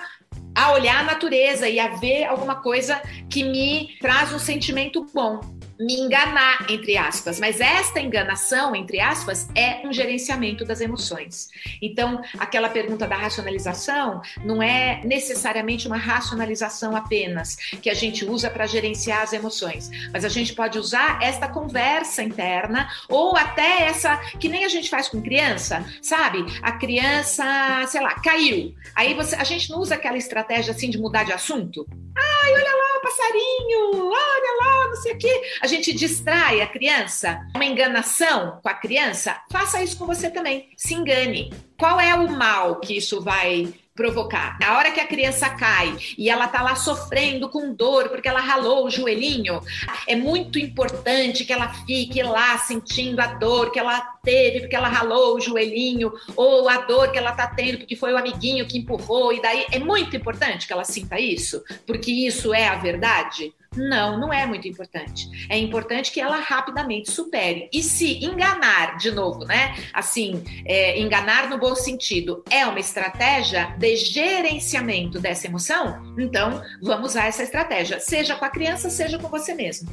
a 0.54 0.72
olhar 0.72 1.00
a 1.00 1.04
natureza 1.04 1.68
e 1.68 1.80
a 1.80 1.88
ver 1.96 2.24
alguma 2.24 2.56
coisa 2.56 3.00
que 3.28 3.42
me 3.42 3.96
traz 4.00 4.32
um 4.32 4.38
sentimento 4.38 5.06
bom 5.12 5.40
me 5.78 5.94
enganar, 5.94 6.66
entre 6.70 6.96
aspas. 6.96 7.38
Mas 7.40 7.60
esta 7.60 8.00
enganação, 8.00 8.74
entre 8.74 9.00
aspas, 9.00 9.48
é 9.54 9.86
um 9.86 9.92
gerenciamento 9.92 10.64
das 10.64 10.80
emoções. 10.80 11.48
Então, 11.80 12.22
aquela 12.38 12.68
pergunta 12.68 13.06
da 13.06 13.16
racionalização 13.16 14.22
não 14.44 14.62
é 14.62 15.00
necessariamente 15.04 15.86
uma 15.86 15.96
racionalização 15.96 16.96
apenas 16.96 17.56
que 17.82 17.90
a 17.90 17.94
gente 17.94 18.24
usa 18.24 18.50
para 18.50 18.66
gerenciar 18.66 19.22
as 19.22 19.32
emoções, 19.32 19.90
mas 20.12 20.24
a 20.24 20.28
gente 20.28 20.54
pode 20.54 20.78
usar 20.78 21.22
esta 21.22 21.48
conversa 21.48 22.22
interna 22.22 22.88
ou 23.08 23.36
até 23.36 23.84
essa 23.84 24.16
que 24.38 24.48
nem 24.48 24.64
a 24.64 24.68
gente 24.68 24.90
faz 24.90 25.08
com 25.08 25.22
criança, 25.22 25.84
sabe? 26.02 26.44
A 26.62 26.72
criança, 26.72 27.44
sei 27.88 28.00
lá, 28.00 28.14
caiu. 28.20 28.74
Aí 28.94 29.14
você, 29.14 29.34
a 29.34 29.44
gente 29.44 29.70
não 29.70 29.78
usa 29.78 29.94
aquela 29.94 30.16
estratégia 30.16 30.72
assim 30.72 30.90
de 30.90 30.98
mudar 30.98 31.24
de 31.24 31.32
assunto. 31.32 31.86
Ai, 32.16 32.52
olha 32.52 32.76
lá 32.76 32.93
passarinho, 33.04 34.08
olha 34.08 34.56
lá, 34.64 34.88
não 34.88 34.96
sei 34.96 35.12
o 35.12 35.18
quê 35.18 35.44
a 35.60 35.66
gente 35.66 35.92
distrai 35.92 36.60
a 36.60 36.66
criança, 36.66 37.40
uma 37.54 37.64
enganação 37.64 38.58
com 38.62 38.68
a 38.68 38.74
criança, 38.74 39.40
faça 39.50 39.82
isso 39.82 39.96
com 39.96 40.06
você 40.06 40.30
também. 40.30 40.70
Se 40.76 40.94
engane. 40.94 41.52
Qual 41.78 42.00
é 42.00 42.14
o 42.14 42.30
mal 42.30 42.80
que 42.80 42.96
isso 42.96 43.20
vai 43.20 43.72
provocar. 43.94 44.58
A 44.62 44.76
hora 44.76 44.90
que 44.90 44.98
a 44.98 45.06
criança 45.06 45.48
cai 45.50 45.96
e 46.18 46.28
ela 46.28 46.48
tá 46.48 46.60
lá 46.62 46.74
sofrendo 46.74 47.48
com 47.48 47.72
dor 47.72 48.08
porque 48.08 48.28
ela 48.28 48.40
ralou 48.40 48.86
o 48.86 48.90
joelhinho, 48.90 49.60
é 50.08 50.16
muito 50.16 50.58
importante 50.58 51.44
que 51.44 51.52
ela 51.52 51.72
fique 51.86 52.20
lá 52.22 52.58
sentindo 52.58 53.20
a 53.20 53.26
dor 53.26 53.70
que 53.70 53.78
ela 53.78 54.00
teve 54.24 54.60
porque 54.60 54.74
ela 54.74 54.88
ralou 54.88 55.36
o 55.36 55.40
joelhinho 55.40 56.12
ou 56.34 56.68
a 56.68 56.78
dor 56.78 57.12
que 57.12 57.18
ela 57.18 57.32
tá 57.32 57.46
tendo 57.46 57.78
porque 57.78 57.94
foi 57.94 58.12
o 58.12 58.18
amiguinho 58.18 58.66
que 58.66 58.78
empurrou 58.78 59.32
e 59.32 59.40
daí 59.40 59.64
é 59.70 59.78
muito 59.78 60.16
importante 60.16 60.66
que 60.66 60.72
ela 60.72 60.84
sinta 60.84 61.20
isso, 61.20 61.62
porque 61.86 62.10
isso 62.10 62.52
é 62.52 62.66
a 62.66 62.74
verdade. 62.74 63.54
Não, 63.76 64.18
não 64.18 64.32
é 64.32 64.46
muito 64.46 64.68
importante. 64.68 65.46
É 65.48 65.58
importante 65.58 66.10
que 66.10 66.20
ela 66.20 66.36
rapidamente 66.36 67.10
supere. 67.10 67.68
E 67.72 67.82
se 67.82 68.24
enganar, 68.24 68.96
de 68.98 69.10
novo, 69.10 69.44
né? 69.44 69.74
Assim, 69.92 70.42
é, 70.64 70.98
enganar 70.98 71.48
no 71.48 71.58
bom 71.58 71.74
sentido 71.74 72.44
é 72.50 72.66
uma 72.66 72.80
estratégia 72.80 73.74
de 73.78 73.96
gerenciamento 73.96 75.18
dessa 75.18 75.46
emoção, 75.46 76.14
então 76.18 76.62
vamos 76.82 77.10
usar 77.10 77.26
essa 77.26 77.42
estratégia, 77.42 78.00
seja 78.00 78.36
com 78.36 78.44
a 78.44 78.50
criança, 78.50 78.90
seja 78.90 79.18
com 79.18 79.28
você 79.28 79.54
mesmo. 79.54 79.90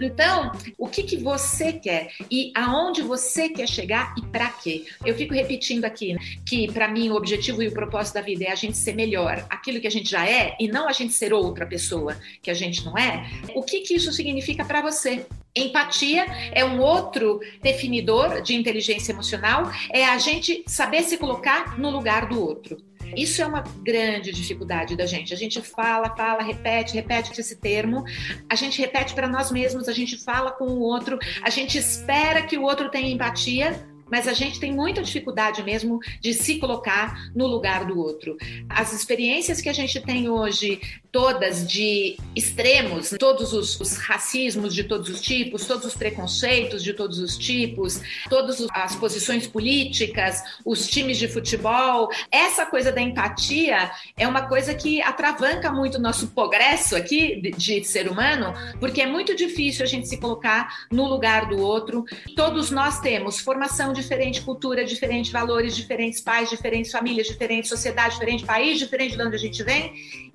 Então, 0.00 0.52
o 0.78 0.88
que, 0.88 1.02
que 1.02 1.16
você 1.16 1.72
quer 1.72 2.10
e 2.30 2.52
aonde 2.54 3.02
você 3.02 3.48
quer 3.48 3.68
chegar 3.68 4.14
e 4.18 4.22
para 4.22 4.48
quê? 4.48 4.84
Eu 5.04 5.14
fico 5.14 5.34
repetindo 5.34 5.84
aqui 5.84 6.14
né, 6.14 6.20
que, 6.44 6.70
para 6.72 6.88
mim, 6.88 7.10
o 7.10 7.14
objetivo 7.14 7.62
e 7.62 7.68
o 7.68 7.72
propósito 7.72 8.14
da 8.14 8.20
vida 8.20 8.44
é 8.44 8.52
a 8.52 8.54
gente 8.54 8.76
ser 8.76 8.94
melhor, 8.94 9.44
aquilo 9.48 9.80
que 9.80 9.86
a 9.86 9.90
gente 9.90 10.10
já 10.10 10.28
é, 10.28 10.56
e 10.58 10.68
não 10.68 10.88
a 10.88 10.92
gente 10.92 11.12
ser 11.12 11.32
outra 11.32 11.66
pessoa 11.66 12.16
que 12.42 12.50
a 12.50 12.54
gente 12.54 12.84
não 12.84 12.96
é 12.96 13.05
é? 13.06 13.24
O 13.54 13.62
que, 13.62 13.80
que 13.80 13.94
isso 13.94 14.12
significa 14.12 14.64
para 14.64 14.82
você? 14.82 15.26
Empatia 15.54 16.26
é 16.52 16.64
um 16.64 16.80
outro 16.80 17.40
definidor 17.62 18.42
de 18.42 18.54
inteligência 18.54 19.12
emocional, 19.12 19.70
é 19.90 20.04
a 20.04 20.18
gente 20.18 20.62
saber 20.66 21.02
se 21.02 21.16
colocar 21.16 21.78
no 21.78 21.88
lugar 21.88 22.28
do 22.28 22.38
outro. 22.38 22.76
Isso 23.16 23.40
é 23.40 23.46
uma 23.46 23.62
grande 23.82 24.32
dificuldade 24.32 24.96
da 24.96 25.06
gente. 25.06 25.32
A 25.32 25.36
gente 25.36 25.60
fala, 25.62 26.14
fala, 26.14 26.42
repete, 26.42 26.94
repete 26.94 27.38
esse 27.40 27.56
termo, 27.56 28.04
a 28.50 28.54
gente 28.54 28.80
repete 28.80 29.14
para 29.14 29.28
nós 29.28 29.50
mesmos, 29.50 29.88
a 29.88 29.92
gente 29.92 30.18
fala 30.18 30.50
com 30.50 30.64
o 30.64 30.80
outro, 30.80 31.18
a 31.42 31.50
gente 31.50 31.78
espera 31.78 32.42
que 32.42 32.58
o 32.58 32.62
outro 32.62 32.90
tenha 32.90 33.08
empatia, 33.08 33.86
mas 34.10 34.28
a 34.28 34.32
gente 34.32 34.60
tem 34.60 34.72
muita 34.72 35.02
dificuldade 35.02 35.62
mesmo 35.62 36.00
de 36.20 36.32
se 36.32 36.58
colocar 36.58 37.30
no 37.34 37.46
lugar 37.46 37.84
do 37.84 37.98
outro. 37.98 38.36
As 38.68 38.92
experiências 38.92 39.60
que 39.60 39.68
a 39.68 39.72
gente 39.72 40.00
tem 40.00 40.28
hoje, 40.28 40.80
todas 41.10 41.66
de 41.66 42.18
extremos, 42.34 43.14
todos 43.18 43.52
os, 43.52 43.80
os 43.80 43.96
racismos 43.96 44.74
de 44.74 44.84
todos 44.84 45.08
os 45.08 45.20
tipos, 45.20 45.66
todos 45.66 45.86
os 45.86 45.94
preconceitos 45.94 46.82
de 46.82 46.92
todos 46.92 47.18
os 47.18 47.36
tipos, 47.36 48.00
todas 48.28 48.64
as 48.70 48.94
posições 48.96 49.46
políticas, 49.46 50.42
os 50.64 50.86
times 50.86 51.18
de 51.18 51.28
futebol, 51.28 52.10
essa 52.30 52.66
coisa 52.66 52.92
da 52.92 53.00
empatia 53.00 53.90
é 54.16 54.28
uma 54.28 54.42
coisa 54.42 54.74
que 54.74 55.00
atravanca 55.00 55.72
muito 55.72 55.96
o 55.96 56.00
nosso 56.00 56.28
progresso 56.28 56.94
aqui 56.94 57.40
de, 57.40 57.50
de 57.50 57.84
ser 57.84 58.10
humano, 58.10 58.52
porque 58.78 59.00
é 59.00 59.06
muito 59.06 59.34
difícil 59.34 59.84
a 59.84 59.88
gente 59.88 60.08
se 60.08 60.18
colocar 60.18 60.86
no 60.92 61.06
lugar 61.06 61.48
do 61.48 61.60
outro. 61.60 62.04
Todos 62.36 62.70
nós 62.70 63.00
temos 63.00 63.40
formação 63.40 63.92
diferente, 63.96 64.40
cultura 64.42 64.84
diferente, 64.84 65.32
valores 65.32 65.74
diferentes, 65.74 66.20
pais 66.20 66.48
diferentes, 66.48 66.92
famílias 66.92 67.26
diferentes, 67.26 67.68
sociedade 67.68 68.14
diferente, 68.14 68.44
país 68.44 68.78
diferente 68.78 69.16
de 69.16 69.22
onde 69.22 69.34
a 69.34 69.38
gente 69.38 69.62
vem, 69.64 69.92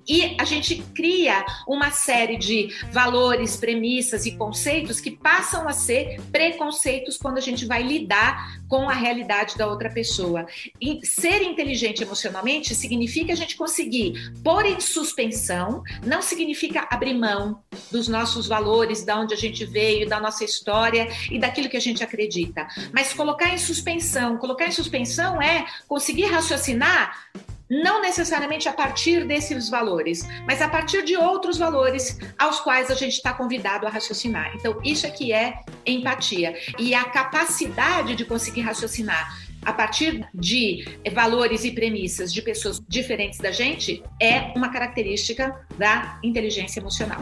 e 0.08 0.36
a 0.38 0.44
gente 0.44 0.82
cria 0.94 1.44
uma 1.66 1.90
série 1.90 2.36
de 2.36 2.68
valores, 2.90 3.56
premissas 3.56 4.26
e 4.26 4.36
conceitos 4.36 5.00
que 5.00 5.10
passam 5.10 5.68
a 5.68 5.72
ser 5.72 6.20
preconceitos 6.30 7.16
quando 7.16 7.38
a 7.38 7.40
gente 7.40 7.66
vai 7.66 7.82
lidar 7.82 8.60
com 8.68 8.88
a 8.88 8.94
realidade 8.94 9.56
da 9.56 9.66
outra 9.66 9.90
pessoa. 9.90 10.46
E 10.80 11.04
ser 11.04 11.42
inteligente 11.42 12.02
emocionalmente 12.02 12.74
significa 12.74 13.32
a 13.32 13.36
gente 13.36 13.56
conseguir 13.56 14.32
pôr 14.42 14.64
em 14.66 14.80
suspensão, 14.80 15.82
não 16.04 16.22
significa 16.22 16.86
abrir 16.90 17.14
mão 17.14 17.62
dos 17.90 18.08
nossos 18.08 18.46
valores, 18.46 19.04
da 19.04 19.18
onde 19.18 19.34
a 19.34 19.36
gente 19.36 19.64
veio, 19.64 20.08
da 20.08 20.20
nossa 20.20 20.44
história 20.44 21.08
e 21.30 21.38
daquilo 21.38 21.68
que 21.68 21.76
a 21.76 21.80
gente 21.80 22.02
acredita, 22.02 22.66
mas 22.92 23.12
colocar 23.12 23.52
em 23.52 23.58
suspensão. 23.58 24.36
Colocar 24.38 24.66
em 24.66 24.72
suspensão 24.72 25.40
é 25.40 25.66
conseguir 25.86 26.26
raciocinar 26.26 27.30
não 27.72 28.02
necessariamente 28.02 28.68
a 28.68 28.72
partir 28.72 29.26
desses 29.26 29.70
valores, 29.70 30.28
mas 30.46 30.60
a 30.60 30.68
partir 30.68 31.02
de 31.02 31.16
outros 31.16 31.56
valores 31.56 32.18
aos 32.38 32.60
quais 32.60 32.90
a 32.90 32.94
gente 32.94 33.14
está 33.14 33.32
convidado 33.32 33.86
a 33.86 33.90
raciocinar. 33.90 34.52
Então, 34.54 34.78
isso 34.84 35.06
aqui 35.06 35.32
é 35.32 35.60
empatia. 35.86 36.54
E 36.78 36.94
a 36.94 37.04
capacidade 37.04 38.14
de 38.14 38.26
conseguir 38.26 38.60
raciocinar 38.60 39.38
a 39.64 39.72
partir 39.72 40.28
de 40.34 40.84
valores 41.14 41.64
e 41.64 41.70
premissas 41.70 42.30
de 42.30 42.42
pessoas 42.42 42.78
diferentes 42.86 43.38
da 43.38 43.52
gente 43.52 44.02
é 44.20 44.52
uma 44.54 44.68
característica 44.68 45.64
da 45.78 46.18
inteligência 46.22 46.78
emocional. 46.78 47.20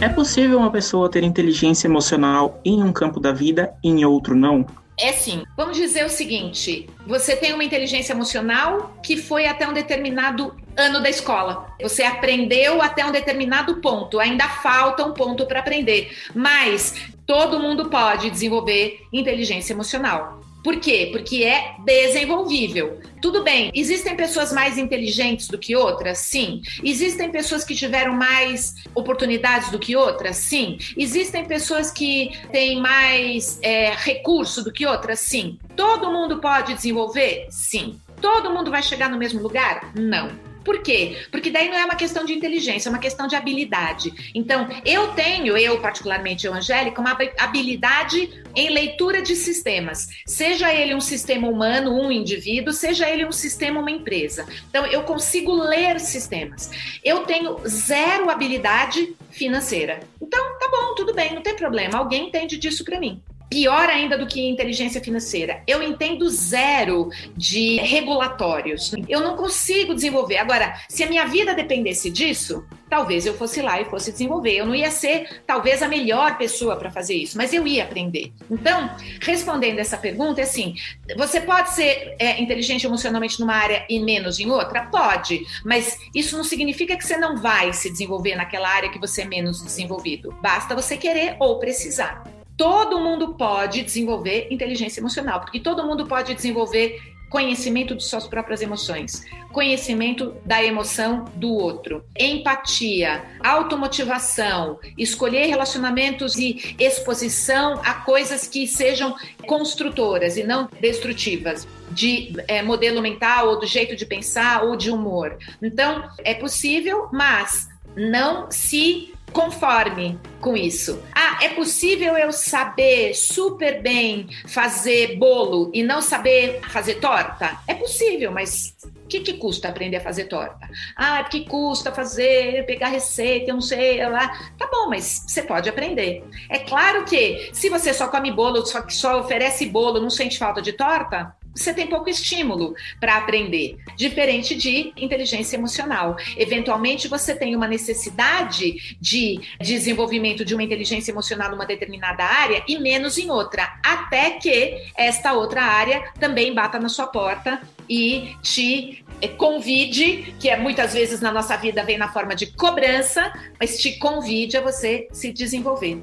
É 0.00 0.08
possível 0.08 0.58
uma 0.58 0.70
pessoa 0.70 1.10
ter 1.10 1.24
inteligência 1.24 1.88
emocional 1.88 2.60
em 2.64 2.84
um 2.84 2.92
campo 2.92 3.18
da 3.18 3.32
vida 3.32 3.74
e 3.82 3.88
em 3.88 4.04
outro 4.04 4.36
não? 4.36 4.64
É 4.98 5.12
sim. 5.12 5.44
Vamos 5.56 5.76
dizer 5.76 6.04
o 6.04 6.08
seguinte: 6.08 6.88
você 7.06 7.36
tem 7.36 7.52
uma 7.52 7.64
inteligência 7.64 8.12
emocional 8.12 8.96
que 9.02 9.16
foi 9.16 9.46
até 9.46 9.68
um 9.68 9.72
determinado 9.72 10.54
ano 10.76 11.00
da 11.00 11.10
escola. 11.10 11.74
Você 11.80 12.02
aprendeu 12.02 12.80
até 12.80 13.04
um 13.04 13.12
determinado 13.12 13.76
ponto. 13.80 14.18
Ainda 14.18 14.48
falta 14.48 15.04
um 15.04 15.12
ponto 15.12 15.46
para 15.46 15.60
aprender. 15.60 16.16
Mas 16.34 16.94
todo 17.26 17.60
mundo 17.60 17.90
pode 17.90 18.30
desenvolver 18.30 19.00
inteligência 19.12 19.72
emocional. 19.72 20.45
Por 20.66 20.80
quê? 20.80 21.10
Porque 21.12 21.44
é 21.44 21.76
desenvolvível. 21.84 22.98
Tudo 23.22 23.44
bem, 23.44 23.70
existem 23.72 24.16
pessoas 24.16 24.52
mais 24.52 24.76
inteligentes 24.76 25.46
do 25.46 25.56
que 25.56 25.76
outras? 25.76 26.18
Sim. 26.18 26.60
Existem 26.82 27.30
pessoas 27.30 27.62
que 27.62 27.72
tiveram 27.72 28.12
mais 28.12 28.74
oportunidades 28.92 29.70
do 29.70 29.78
que 29.78 29.94
outras? 29.94 30.38
Sim. 30.38 30.76
Existem 30.96 31.44
pessoas 31.44 31.92
que 31.92 32.36
têm 32.50 32.80
mais 32.80 33.60
é, 33.62 33.92
recurso 33.94 34.64
do 34.64 34.72
que 34.72 34.84
outras? 34.84 35.20
Sim. 35.20 35.56
Todo 35.76 36.10
mundo 36.10 36.40
pode 36.40 36.74
desenvolver? 36.74 37.46
Sim. 37.48 38.00
Todo 38.20 38.50
mundo 38.50 38.68
vai 38.68 38.82
chegar 38.82 39.08
no 39.08 39.18
mesmo 39.18 39.40
lugar? 39.40 39.92
Não. 39.94 40.45
Por 40.66 40.82
quê? 40.82 41.16
Porque 41.30 41.48
daí 41.48 41.68
não 41.70 41.78
é 41.78 41.84
uma 41.84 41.94
questão 41.94 42.24
de 42.24 42.32
inteligência, 42.32 42.88
é 42.88 42.90
uma 42.90 42.98
questão 42.98 43.28
de 43.28 43.36
habilidade. 43.36 44.32
Então, 44.34 44.66
eu 44.84 45.12
tenho, 45.12 45.56
eu 45.56 45.78
particularmente, 45.78 46.44
eu, 46.44 46.52
Angélica, 46.52 47.00
uma 47.00 47.16
habilidade 47.38 48.44
em 48.52 48.68
leitura 48.70 49.22
de 49.22 49.36
sistemas. 49.36 50.08
Seja 50.26 50.74
ele 50.74 50.92
um 50.92 51.00
sistema 51.00 51.48
humano, 51.48 51.92
um 51.92 52.10
indivíduo, 52.10 52.72
seja 52.72 53.08
ele 53.08 53.24
um 53.24 53.30
sistema, 53.30 53.78
uma 53.78 53.92
empresa. 53.92 54.44
Então, 54.68 54.84
eu 54.86 55.04
consigo 55.04 55.54
ler 55.54 56.00
sistemas. 56.00 56.68
Eu 57.04 57.20
tenho 57.20 57.60
zero 57.64 58.28
habilidade 58.28 59.14
financeira. 59.30 60.00
Então, 60.20 60.58
tá 60.58 60.68
bom, 60.68 60.96
tudo 60.96 61.14
bem, 61.14 61.32
não 61.32 61.42
tem 61.42 61.54
problema. 61.54 61.98
Alguém 61.98 62.26
entende 62.26 62.58
disso 62.58 62.84
para 62.84 62.98
mim. 62.98 63.22
Pior 63.48 63.88
ainda 63.88 64.18
do 64.18 64.26
que 64.26 64.40
inteligência 64.40 65.00
financeira, 65.00 65.62
eu 65.66 65.82
entendo 65.82 66.28
zero 66.28 67.08
de 67.36 67.76
regulatórios. 67.76 68.92
Eu 69.08 69.20
não 69.20 69.36
consigo 69.36 69.94
desenvolver. 69.94 70.38
Agora, 70.38 70.74
se 70.88 71.04
a 71.04 71.08
minha 71.08 71.26
vida 71.26 71.54
dependesse 71.54 72.10
disso, 72.10 72.66
talvez 72.90 73.24
eu 73.24 73.34
fosse 73.34 73.62
lá 73.62 73.80
e 73.80 73.84
fosse 73.84 74.10
desenvolver. 74.10 74.56
Eu 74.56 74.66
não 74.66 74.74
ia 74.74 74.90
ser, 74.90 75.42
talvez, 75.46 75.82
a 75.82 75.88
melhor 75.88 76.36
pessoa 76.36 76.76
para 76.76 76.90
fazer 76.90 77.14
isso, 77.14 77.36
mas 77.36 77.52
eu 77.52 77.66
ia 77.66 77.84
aprender. 77.84 78.32
Então, 78.50 78.90
respondendo 79.20 79.78
essa 79.78 79.96
pergunta, 79.96 80.40
é 80.40 80.44
assim: 80.44 80.74
você 81.16 81.40
pode 81.40 81.70
ser 81.70 82.16
é, 82.18 82.40
inteligente 82.40 82.86
emocionalmente 82.86 83.38
numa 83.38 83.54
área 83.54 83.86
e 83.88 84.00
menos 84.00 84.40
em 84.40 84.50
outra? 84.50 84.86
Pode, 84.86 85.40
mas 85.64 85.98
isso 86.14 86.36
não 86.36 86.44
significa 86.44 86.96
que 86.96 87.06
você 87.06 87.16
não 87.16 87.36
vai 87.36 87.72
se 87.72 87.90
desenvolver 87.90 88.34
naquela 88.34 88.68
área 88.68 88.90
que 88.90 88.98
você 88.98 89.22
é 89.22 89.24
menos 89.24 89.62
desenvolvido. 89.62 90.34
Basta 90.42 90.74
você 90.74 90.96
querer 90.96 91.36
ou 91.38 91.58
precisar 91.58 92.35
todo 92.56 93.00
mundo 93.00 93.34
pode 93.34 93.82
desenvolver 93.82 94.48
inteligência 94.50 95.00
emocional, 95.00 95.40
porque 95.40 95.60
todo 95.60 95.84
mundo 95.84 96.06
pode 96.06 96.34
desenvolver 96.34 97.16
conhecimento 97.28 97.94
de 97.94 98.04
suas 98.04 98.26
próprias 98.26 98.62
emoções, 98.62 99.24
conhecimento 99.52 100.36
da 100.44 100.62
emoção 100.62 101.24
do 101.34 101.52
outro, 101.52 102.04
empatia, 102.18 103.24
automotivação, 103.42 104.78
escolher 104.96 105.46
relacionamentos 105.46 106.36
e 106.36 106.76
exposição 106.78 107.80
a 107.84 107.94
coisas 107.94 108.46
que 108.46 108.66
sejam 108.66 109.16
construtoras 109.46 110.36
e 110.36 110.44
não 110.44 110.68
destrutivas, 110.80 111.66
de 111.90 112.32
é, 112.46 112.62
modelo 112.62 113.00
mental 113.02 113.48
ou 113.48 113.60
do 113.60 113.66
jeito 113.66 113.96
de 113.96 114.06
pensar 114.06 114.64
ou 114.64 114.76
de 114.76 114.90
humor. 114.90 115.36
Então, 115.62 116.08
é 116.18 116.34
possível, 116.34 117.08
mas 117.12 117.68
não 117.96 118.50
se 118.50 119.15
conforme 119.36 120.18
com 120.40 120.56
isso. 120.56 121.02
Ah, 121.14 121.40
é 121.42 121.50
possível 121.50 122.16
eu 122.16 122.32
saber 122.32 123.12
super 123.12 123.82
bem 123.82 124.28
fazer 124.46 125.16
bolo 125.18 125.70
e 125.74 125.82
não 125.82 126.00
saber 126.00 126.62
fazer 126.70 126.94
torta? 126.94 127.58
É 127.68 127.74
possível, 127.74 128.32
mas 128.32 128.74
o 128.82 129.06
que, 129.06 129.20
que 129.20 129.34
custa 129.34 129.68
aprender 129.68 129.98
a 129.98 130.00
fazer 130.00 130.24
torta? 130.24 130.66
Ah, 130.96 131.22
que 131.24 131.44
custa 131.44 131.92
fazer, 131.92 132.64
pegar 132.64 132.88
receita, 132.88 133.50
eu 133.50 133.54
não 133.56 133.60
sei 133.60 134.02
lá. 134.08 134.26
Tá 134.56 134.66
bom, 134.72 134.88
mas 134.88 135.26
você 135.28 135.42
pode 135.42 135.68
aprender. 135.68 136.24
É 136.48 136.60
claro 136.60 137.04
que 137.04 137.50
se 137.52 137.68
você 137.68 137.92
só 137.92 138.08
come 138.08 138.32
bolo, 138.32 138.64
só, 138.64 138.88
só 138.88 139.20
oferece 139.20 139.66
bolo, 139.66 140.00
não 140.00 140.08
sente 140.08 140.38
falta 140.38 140.62
de 140.62 140.72
torta, 140.72 141.36
você 141.56 141.72
tem 141.72 141.86
pouco 141.86 142.08
estímulo 142.08 142.74
para 143.00 143.16
aprender, 143.16 143.78
diferente 143.96 144.54
de 144.54 144.92
inteligência 144.96 145.56
emocional. 145.56 146.16
Eventualmente, 146.36 147.08
você 147.08 147.34
tem 147.34 147.56
uma 147.56 147.66
necessidade 147.66 148.96
de 149.00 149.40
desenvolvimento 149.60 150.44
de 150.44 150.54
uma 150.54 150.62
inteligência 150.62 151.10
emocional 151.10 151.50
numa 151.50 151.66
determinada 151.66 152.24
área 152.24 152.62
e 152.68 152.78
menos 152.78 153.16
em 153.18 153.30
outra, 153.30 153.80
até 153.84 154.32
que 154.32 154.82
esta 154.96 155.32
outra 155.32 155.62
área 155.62 156.12
também 156.20 156.54
bata 156.54 156.78
na 156.78 156.88
sua 156.88 157.06
porta 157.06 157.60
e 157.88 158.36
te 158.42 159.04
eh, 159.20 159.28
convide, 159.28 160.34
que 160.38 160.48
é 160.48 160.56
muitas 160.56 160.92
vezes 160.92 161.20
na 161.20 161.32
nossa 161.32 161.56
vida 161.56 161.82
vem 161.84 161.96
na 161.96 162.12
forma 162.12 162.34
de 162.34 162.46
cobrança, 162.46 163.32
mas 163.58 163.78
te 163.78 163.98
convide 163.98 164.56
a 164.56 164.60
você 164.60 165.08
se 165.12 165.32
desenvolver. 165.32 166.02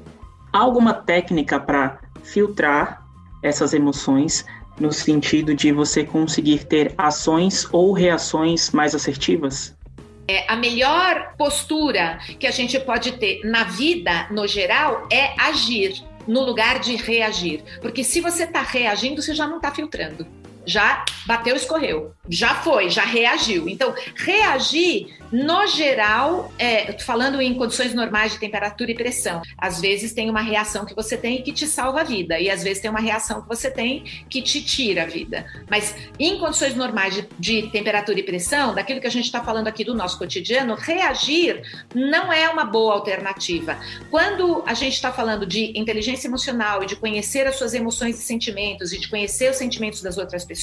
Há 0.52 0.58
alguma 0.58 0.94
técnica 0.94 1.60
para 1.60 2.00
filtrar 2.22 3.04
essas 3.42 3.74
emoções 3.74 4.46
no 4.78 4.92
sentido 4.92 5.54
de 5.54 5.72
você 5.72 6.04
conseguir 6.04 6.64
ter 6.64 6.94
ações 6.96 7.66
ou 7.72 7.92
reações 7.92 8.70
mais 8.70 8.94
assertivas? 8.94 9.74
É, 10.26 10.50
a 10.50 10.56
melhor 10.56 11.34
postura 11.36 12.18
que 12.38 12.46
a 12.46 12.50
gente 12.50 12.78
pode 12.80 13.12
ter 13.12 13.40
na 13.44 13.64
vida, 13.64 14.26
no 14.30 14.46
geral, 14.46 15.06
é 15.12 15.34
agir 15.38 16.02
no 16.26 16.40
lugar 16.40 16.78
de 16.78 16.96
reagir. 16.96 17.62
Porque 17.82 18.02
se 18.02 18.20
você 18.20 18.44
está 18.44 18.62
reagindo, 18.62 19.20
você 19.20 19.34
já 19.34 19.46
não 19.46 19.56
está 19.56 19.70
filtrando. 19.70 20.26
Já 20.66 21.04
bateu, 21.26 21.56
escorreu, 21.56 22.12
já 22.28 22.54
foi, 22.56 22.90
já 22.90 23.04
reagiu. 23.04 23.68
Então, 23.68 23.94
reagir, 24.16 25.16
no 25.32 25.66
geral, 25.66 26.52
é, 26.58 26.92
falando 27.00 27.40
em 27.40 27.54
condições 27.54 27.94
normais 27.94 28.32
de 28.32 28.38
temperatura 28.38 28.90
e 28.90 28.94
pressão, 28.94 29.42
às 29.58 29.80
vezes 29.80 30.12
tem 30.12 30.30
uma 30.30 30.40
reação 30.40 30.84
que 30.84 30.94
você 30.94 31.16
tem 31.16 31.42
que 31.42 31.52
te 31.52 31.66
salva 31.66 32.00
a 32.00 32.04
vida, 32.04 32.38
e 32.38 32.50
às 32.50 32.62
vezes 32.62 32.80
tem 32.80 32.90
uma 32.90 33.00
reação 33.00 33.42
que 33.42 33.48
você 33.48 33.70
tem 33.70 34.04
que 34.28 34.42
te 34.42 34.62
tira 34.62 35.02
a 35.02 35.06
vida. 35.06 35.46
Mas 35.68 35.94
em 36.18 36.38
condições 36.38 36.74
normais 36.74 37.14
de, 37.14 37.28
de 37.38 37.70
temperatura 37.70 38.20
e 38.20 38.22
pressão, 38.22 38.74
daquilo 38.74 39.00
que 39.00 39.06
a 39.06 39.10
gente 39.10 39.24
está 39.24 39.42
falando 39.42 39.66
aqui 39.66 39.84
do 39.84 39.94
nosso 39.94 40.18
cotidiano, 40.18 40.74
reagir 40.74 41.62
não 41.94 42.32
é 42.32 42.48
uma 42.48 42.64
boa 42.64 42.94
alternativa. 42.94 43.78
Quando 44.10 44.62
a 44.66 44.74
gente 44.74 44.94
está 44.94 45.12
falando 45.12 45.46
de 45.46 45.78
inteligência 45.78 46.28
emocional 46.28 46.82
e 46.82 46.86
de 46.86 46.96
conhecer 46.96 47.46
as 47.46 47.56
suas 47.56 47.74
emoções 47.74 48.18
e 48.18 48.22
sentimentos 48.22 48.92
e 48.92 48.98
de 48.98 49.08
conhecer 49.08 49.50
os 49.50 49.56
sentimentos 49.56 50.00
das 50.02 50.16
outras 50.16 50.44
pessoas, 50.44 50.53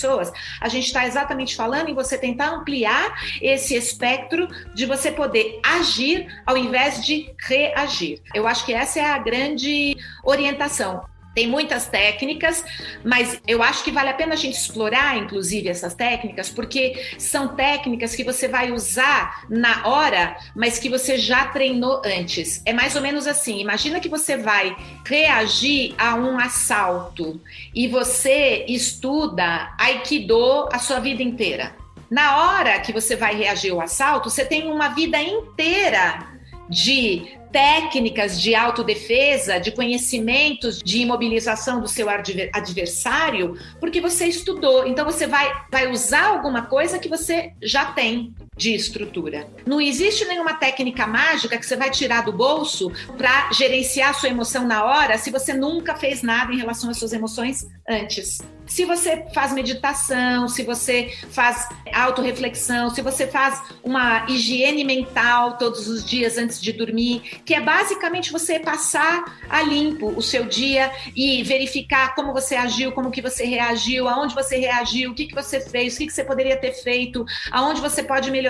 a 0.59 0.67
gente 0.67 0.85
está 0.85 1.05
exatamente 1.05 1.55
falando 1.55 1.89
em 1.89 1.93
você 1.93 2.17
tentar 2.17 2.49
ampliar 2.49 3.13
esse 3.41 3.75
espectro 3.75 4.47
de 4.73 4.85
você 4.85 5.11
poder 5.11 5.59
agir 5.63 6.27
ao 6.45 6.57
invés 6.57 7.03
de 7.05 7.33
reagir. 7.39 8.21
Eu 8.33 8.47
acho 8.47 8.65
que 8.65 8.73
essa 8.73 8.99
é 8.99 9.05
a 9.05 9.17
grande 9.17 9.95
orientação. 10.23 11.10
Tem 11.33 11.47
muitas 11.47 11.87
técnicas, 11.87 12.63
mas 13.05 13.41
eu 13.47 13.63
acho 13.63 13.83
que 13.83 13.91
vale 13.91 14.09
a 14.09 14.13
pena 14.13 14.33
a 14.33 14.37
gente 14.37 14.57
explorar, 14.57 15.17
inclusive, 15.17 15.69
essas 15.69 15.93
técnicas, 15.93 16.49
porque 16.49 17.01
são 17.17 17.49
técnicas 17.49 18.13
que 18.13 18.23
você 18.23 18.49
vai 18.49 18.71
usar 18.71 19.45
na 19.49 19.87
hora, 19.87 20.35
mas 20.53 20.77
que 20.77 20.89
você 20.89 21.17
já 21.17 21.47
treinou 21.47 22.01
antes. 22.03 22.61
É 22.65 22.73
mais 22.73 22.95
ou 22.95 23.01
menos 23.01 23.27
assim: 23.27 23.59
imagina 23.59 24.01
que 24.01 24.09
você 24.09 24.35
vai 24.35 24.75
reagir 25.05 25.95
a 25.97 26.15
um 26.15 26.37
assalto 26.37 27.39
e 27.73 27.87
você 27.87 28.65
estuda 28.67 29.73
Aikido 29.77 30.67
a 30.71 30.79
sua 30.79 30.99
vida 30.99 31.23
inteira. 31.23 31.75
Na 32.09 32.57
hora 32.57 32.77
que 32.81 32.91
você 32.91 33.15
vai 33.15 33.35
reagir 33.35 33.71
ao 33.71 33.79
assalto, 33.79 34.29
você 34.29 34.43
tem 34.43 34.69
uma 34.69 34.89
vida 34.89 35.17
inteira 35.21 36.27
de 36.69 37.39
técnicas 37.51 38.39
de 38.41 38.55
autodefesa, 38.55 39.59
de 39.59 39.71
conhecimentos 39.71 40.79
de 40.79 40.99
imobilização 40.99 41.81
do 41.81 41.87
seu 41.87 42.07
adversário, 42.09 43.57
porque 43.79 44.01
você 44.01 44.25
estudou. 44.25 44.87
Então 44.87 45.05
você 45.05 45.27
vai, 45.27 45.51
vai 45.71 45.91
usar 45.91 46.27
alguma 46.27 46.63
coisa 46.63 46.99
que 46.99 47.09
você 47.09 47.53
já 47.61 47.85
tem 47.85 48.33
de 48.57 48.75
estrutura. 48.75 49.47
Não 49.65 49.79
existe 49.79 50.25
nenhuma 50.25 50.53
técnica 50.53 51.07
mágica 51.07 51.57
que 51.57 51.65
você 51.65 51.77
vai 51.77 51.89
tirar 51.89 52.21
do 52.21 52.33
bolso 52.33 52.91
para 53.17 53.51
gerenciar 53.53 54.13
sua 54.13 54.29
emoção 54.29 54.67
na 54.67 54.83
hora 54.83 55.17
se 55.17 55.31
você 55.31 55.53
nunca 55.53 55.95
fez 55.95 56.21
nada 56.21 56.53
em 56.53 56.57
relação 56.57 56.89
às 56.89 56.97
suas 56.97 57.13
emoções 57.13 57.65
antes. 57.87 58.39
Se 58.67 58.85
você 58.85 59.25
faz 59.33 59.51
meditação, 59.51 60.47
se 60.47 60.63
você 60.63 61.11
faz 61.31 61.67
autorreflexão, 61.93 62.89
se 62.89 63.01
você 63.01 63.27
faz 63.27 63.61
uma 63.83 64.25
higiene 64.29 64.83
mental 64.85 65.57
todos 65.57 65.89
os 65.89 66.05
dias 66.05 66.37
antes 66.37 66.61
de 66.61 66.71
dormir, 66.71 67.41
que 67.43 67.53
é 67.53 67.59
basicamente 67.59 68.31
você 68.31 68.59
passar 68.59 69.25
a 69.49 69.61
limpo 69.61 70.07
o 70.15 70.21
seu 70.21 70.45
dia 70.45 70.89
e 71.15 71.43
verificar 71.43 72.15
como 72.15 72.31
você 72.31 72.55
agiu, 72.55 72.93
como 72.93 73.11
que 73.11 73.21
você 73.21 73.43
reagiu, 73.43 74.07
aonde 74.07 74.33
você 74.33 74.57
reagiu, 74.57 75.11
o 75.11 75.15
que, 75.15 75.25
que 75.25 75.35
você 75.35 75.59
fez, 75.59 75.95
o 75.95 75.97
que, 75.97 76.07
que 76.07 76.13
você 76.13 76.23
poderia 76.23 76.55
ter 76.55 76.71
feito, 76.71 77.25
aonde 77.51 77.81
você 77.81 78.01
pode 78.03 78.31
melhorar. 78.31 78.40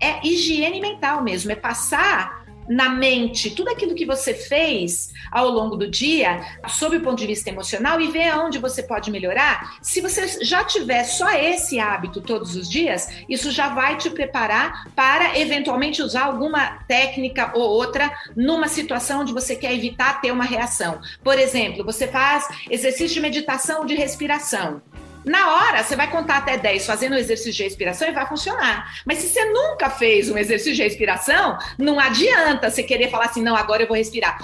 É 0.00 0.26
higiene 0.26 0.80
mental 0.80 1.22
mesmo, 1.22 1.52
é 1.52 1.56
passar 1.56 2.44
na 2.68 2.88
mente 2.88 3.50
tudo 3.50 3.70
aquilo 3.70 3.94
que 3.94 4.06
você 4.06 4.34
fez 4.34 5.12
ao 5.30 5.48
longo 5.48 5.76
do 5.76 5.90
dia, 5.90 6.40
sob 6.68 6.96
o 6.96 7.00
ponto 7.00 7.18
de 7.18 7.26
vista 7.26 7.50
emocional, 7.50 8.00
e 8.00 8.08
ver 8.08 8.28
aonde 8.28 8.58
você 8.58 8.82
pode 8.82 9.10
melhorar. 9.10 9.76
Se 9.82 10.00
você 10.00 10.44
já 10.44 10.64
tiver 10.64 11.04
só 11.04 11.30
esse 11.32 11.78
hábito 11.78 12.20
todos 12.20 12.56
os 12.56 12.68
dias, 12.68 13.08
isso 13.28 13.50
já 13.50 13.68
vai 13.68 13.96
te 13.96 14.10
preparar 14.10 14.88
para 14.94 15.38
eventualmente 15.38 16.02
usar 16.02 16.24
alguma 16.24 16.78
técnica 16.86 17.52
ou 17.54 17.62
outra 17.62 18.12
numa 18.36 18.68
situação 18.68 19.20
onde 19.20 19.32
você 19.32 19.56
quer 19.56 19.72
evitar 19.72 20.20
ter 20.20 20.32
uma 20.32 20.44
reação. 20.44 21.00
Por 21.22 21.38
exemplo, 21.38 21.84
você 21.84 22.06
faz 22.06 22.46
exercício 22.70 23.14
de 23.14 23.20
meditação 23.20 23.84
de 23.84 23.94
respiração. 23.94 24.82
Na 25.24 25.54
hora, 25.54 25.82
você 25.82 25.96
vai 25.96 26.10
contar 26.10 26.38
até 26.38 26.56
10 26.56 26.86
fazendo 26.86 27.14
o 27.14 27.18
exercício 27.18 27.52
de 27.52 27.62
respiração 27.62 28.08
e 28.08 28.12
vai 28.12 28.26
funcionar. 28.26 29.00
Mas 29.06 29.18
se 29.18 29.28
você 29.28 29.44
nunca 29.46 29.88
fez 29.88 30.30
um 30.30 30.36
exercício 30.36 30.74
de 30.74 30.82
respiração, 30.82 31.58
não 31.78 31.98
adianta 31.98 32.70
você 32.70 32.82
querer 32.82 33.10
falar 33.10 33.26
assim, 33.26 33.42
não, 33.42 33.56
agora 33.56 33.82
eu 33.82 33.88
vou 33.88 33.96
respirar. 33.96 34.38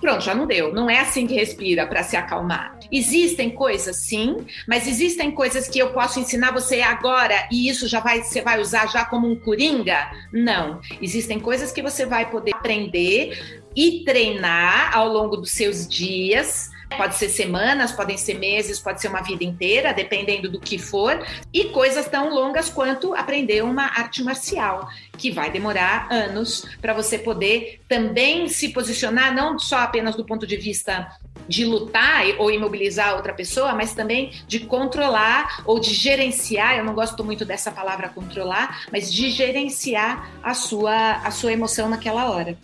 Pronto, 0.00 0.22
já 0.22 0.34
não 0.34 0.46
deu. 0.46 0.72
Não 0.72 0.88
é 0.90 1.00
assim 1.00 1.26
que 1.26 1.34
respira 1.34 1.86
para 1.86 2.02
se 2.02 2.16
acalmar. 2.16 2.78
Existem 2.90 3.50
coisas, 3.50 3.96
sim, 3.96 4.46
mas 4.66 4.86
existem 4.86 5.30
coisas 5.30 5.68
que 5.68 5.78
eu 5.78 5.90
posso 5.92 6.20
ensinar 6.20 6.52
você 6.52 6.80
agora 6.80 7.48
e 7.50 7.68
isso 7.68 7.86
já 7.86 8.00
vai, 8.00 8.22
você 8.22 8.40
vai 8.40 8.60
usar 8.60 8.86
já 8.86 9.04
como 9.04 9.30
um 9.30 9.36
coringa? 9.36 10.10
Não. 10.32 10.80
Existem 11.00 11.38
coisas 11.38 11.72
que 11.72 11.82
você 11.82 12.06
vai 12.06 12.30
poder 12.30 12.54
aprender 12.54 13.62
e 13.76 14.02
treinar 14.04 14.96
ao 14.96 15.08
longo 15.08 15.36
dos 15.36 15.50
seus 15.50 15.86
dias 15.86 16.70
Pode 16.96 17.16
ser 17.16 17.28
semanas, 17.28 17.92
podem 17.92 18.16
ser 18.16 18.38
meses, 18.38 18.80
pode 18.80 19.00
ser 19.00 19.08
uma 19.08 19.20
vida 19.20 19.44
inteira, 19.44 19.92
dependendo 19.92 20.50
do 20.50 20.58
que 20.58 20.78
for, 20.78 21.24
e 21.52 21.64
coisas 21.66 22.08
tão 22.08 22.34
longas 22.34 22.68
quanto 22.70 23.14
aprender 23.14 23.62
uma 23.62 23.84
arte 23.84 24.22
marcial, 24.22 24.88
que 25.16 25.30
vai 25.30 25.50
demorar 25.50 26.08
anos 26.10 26.66
para 26.80 26.94
você 26.94 27.18
poder 27.18 27.80
também 27.88 28.48
se 28.48 28.70
posicionar, 28.70 29.34
não 29.34 29.58
só 29.58 29.78
apenas 29.78 30.16
do 30.16 30.24
ponto 30.24 30.46
de 30.46 30.56
vista 30.56 31.08
de 31.48 31.64
lutar 31.64 32.24
ou 32.38 32.50
imobilizar 32.50 33.14
outra 33.14 33.32
pessoa, 33.32 33.74
mas 33.74 33.94
também 33.94 34.32
de 34.46 34.60
controlar 34.60 35.62
ou 35.64 35.78
de 35.80 35.94
gerenciar. 35.94 36.76
Eu 36.76 36.84
não 36.84 36.94
gosto 36.94 37.24
muito 37.24 37.44
dessa 37.44 37.70
palavra 37.70 38.08
controlar, 38.08 38.86
mas 38.92 39.12
de 39.12 39.30
gerenciar 39.30 40.30
a 40.42 40.54
sua, 40.54 41.12
a 41.16 41.30
sua 41.30 41.52
emoção 41.52 41.88
naquela 41.88 42.30
hora. 42.30 42.56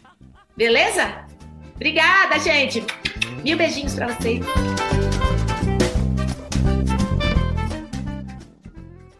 Beleza? 0.57 1.25
Obrigada, 1.75 2.39
gente! 2.39 2.85
Mil 3.43 3.57
beijinhos 3.57 3.95
para 3.95 4.09
vocês. 4.09 4.45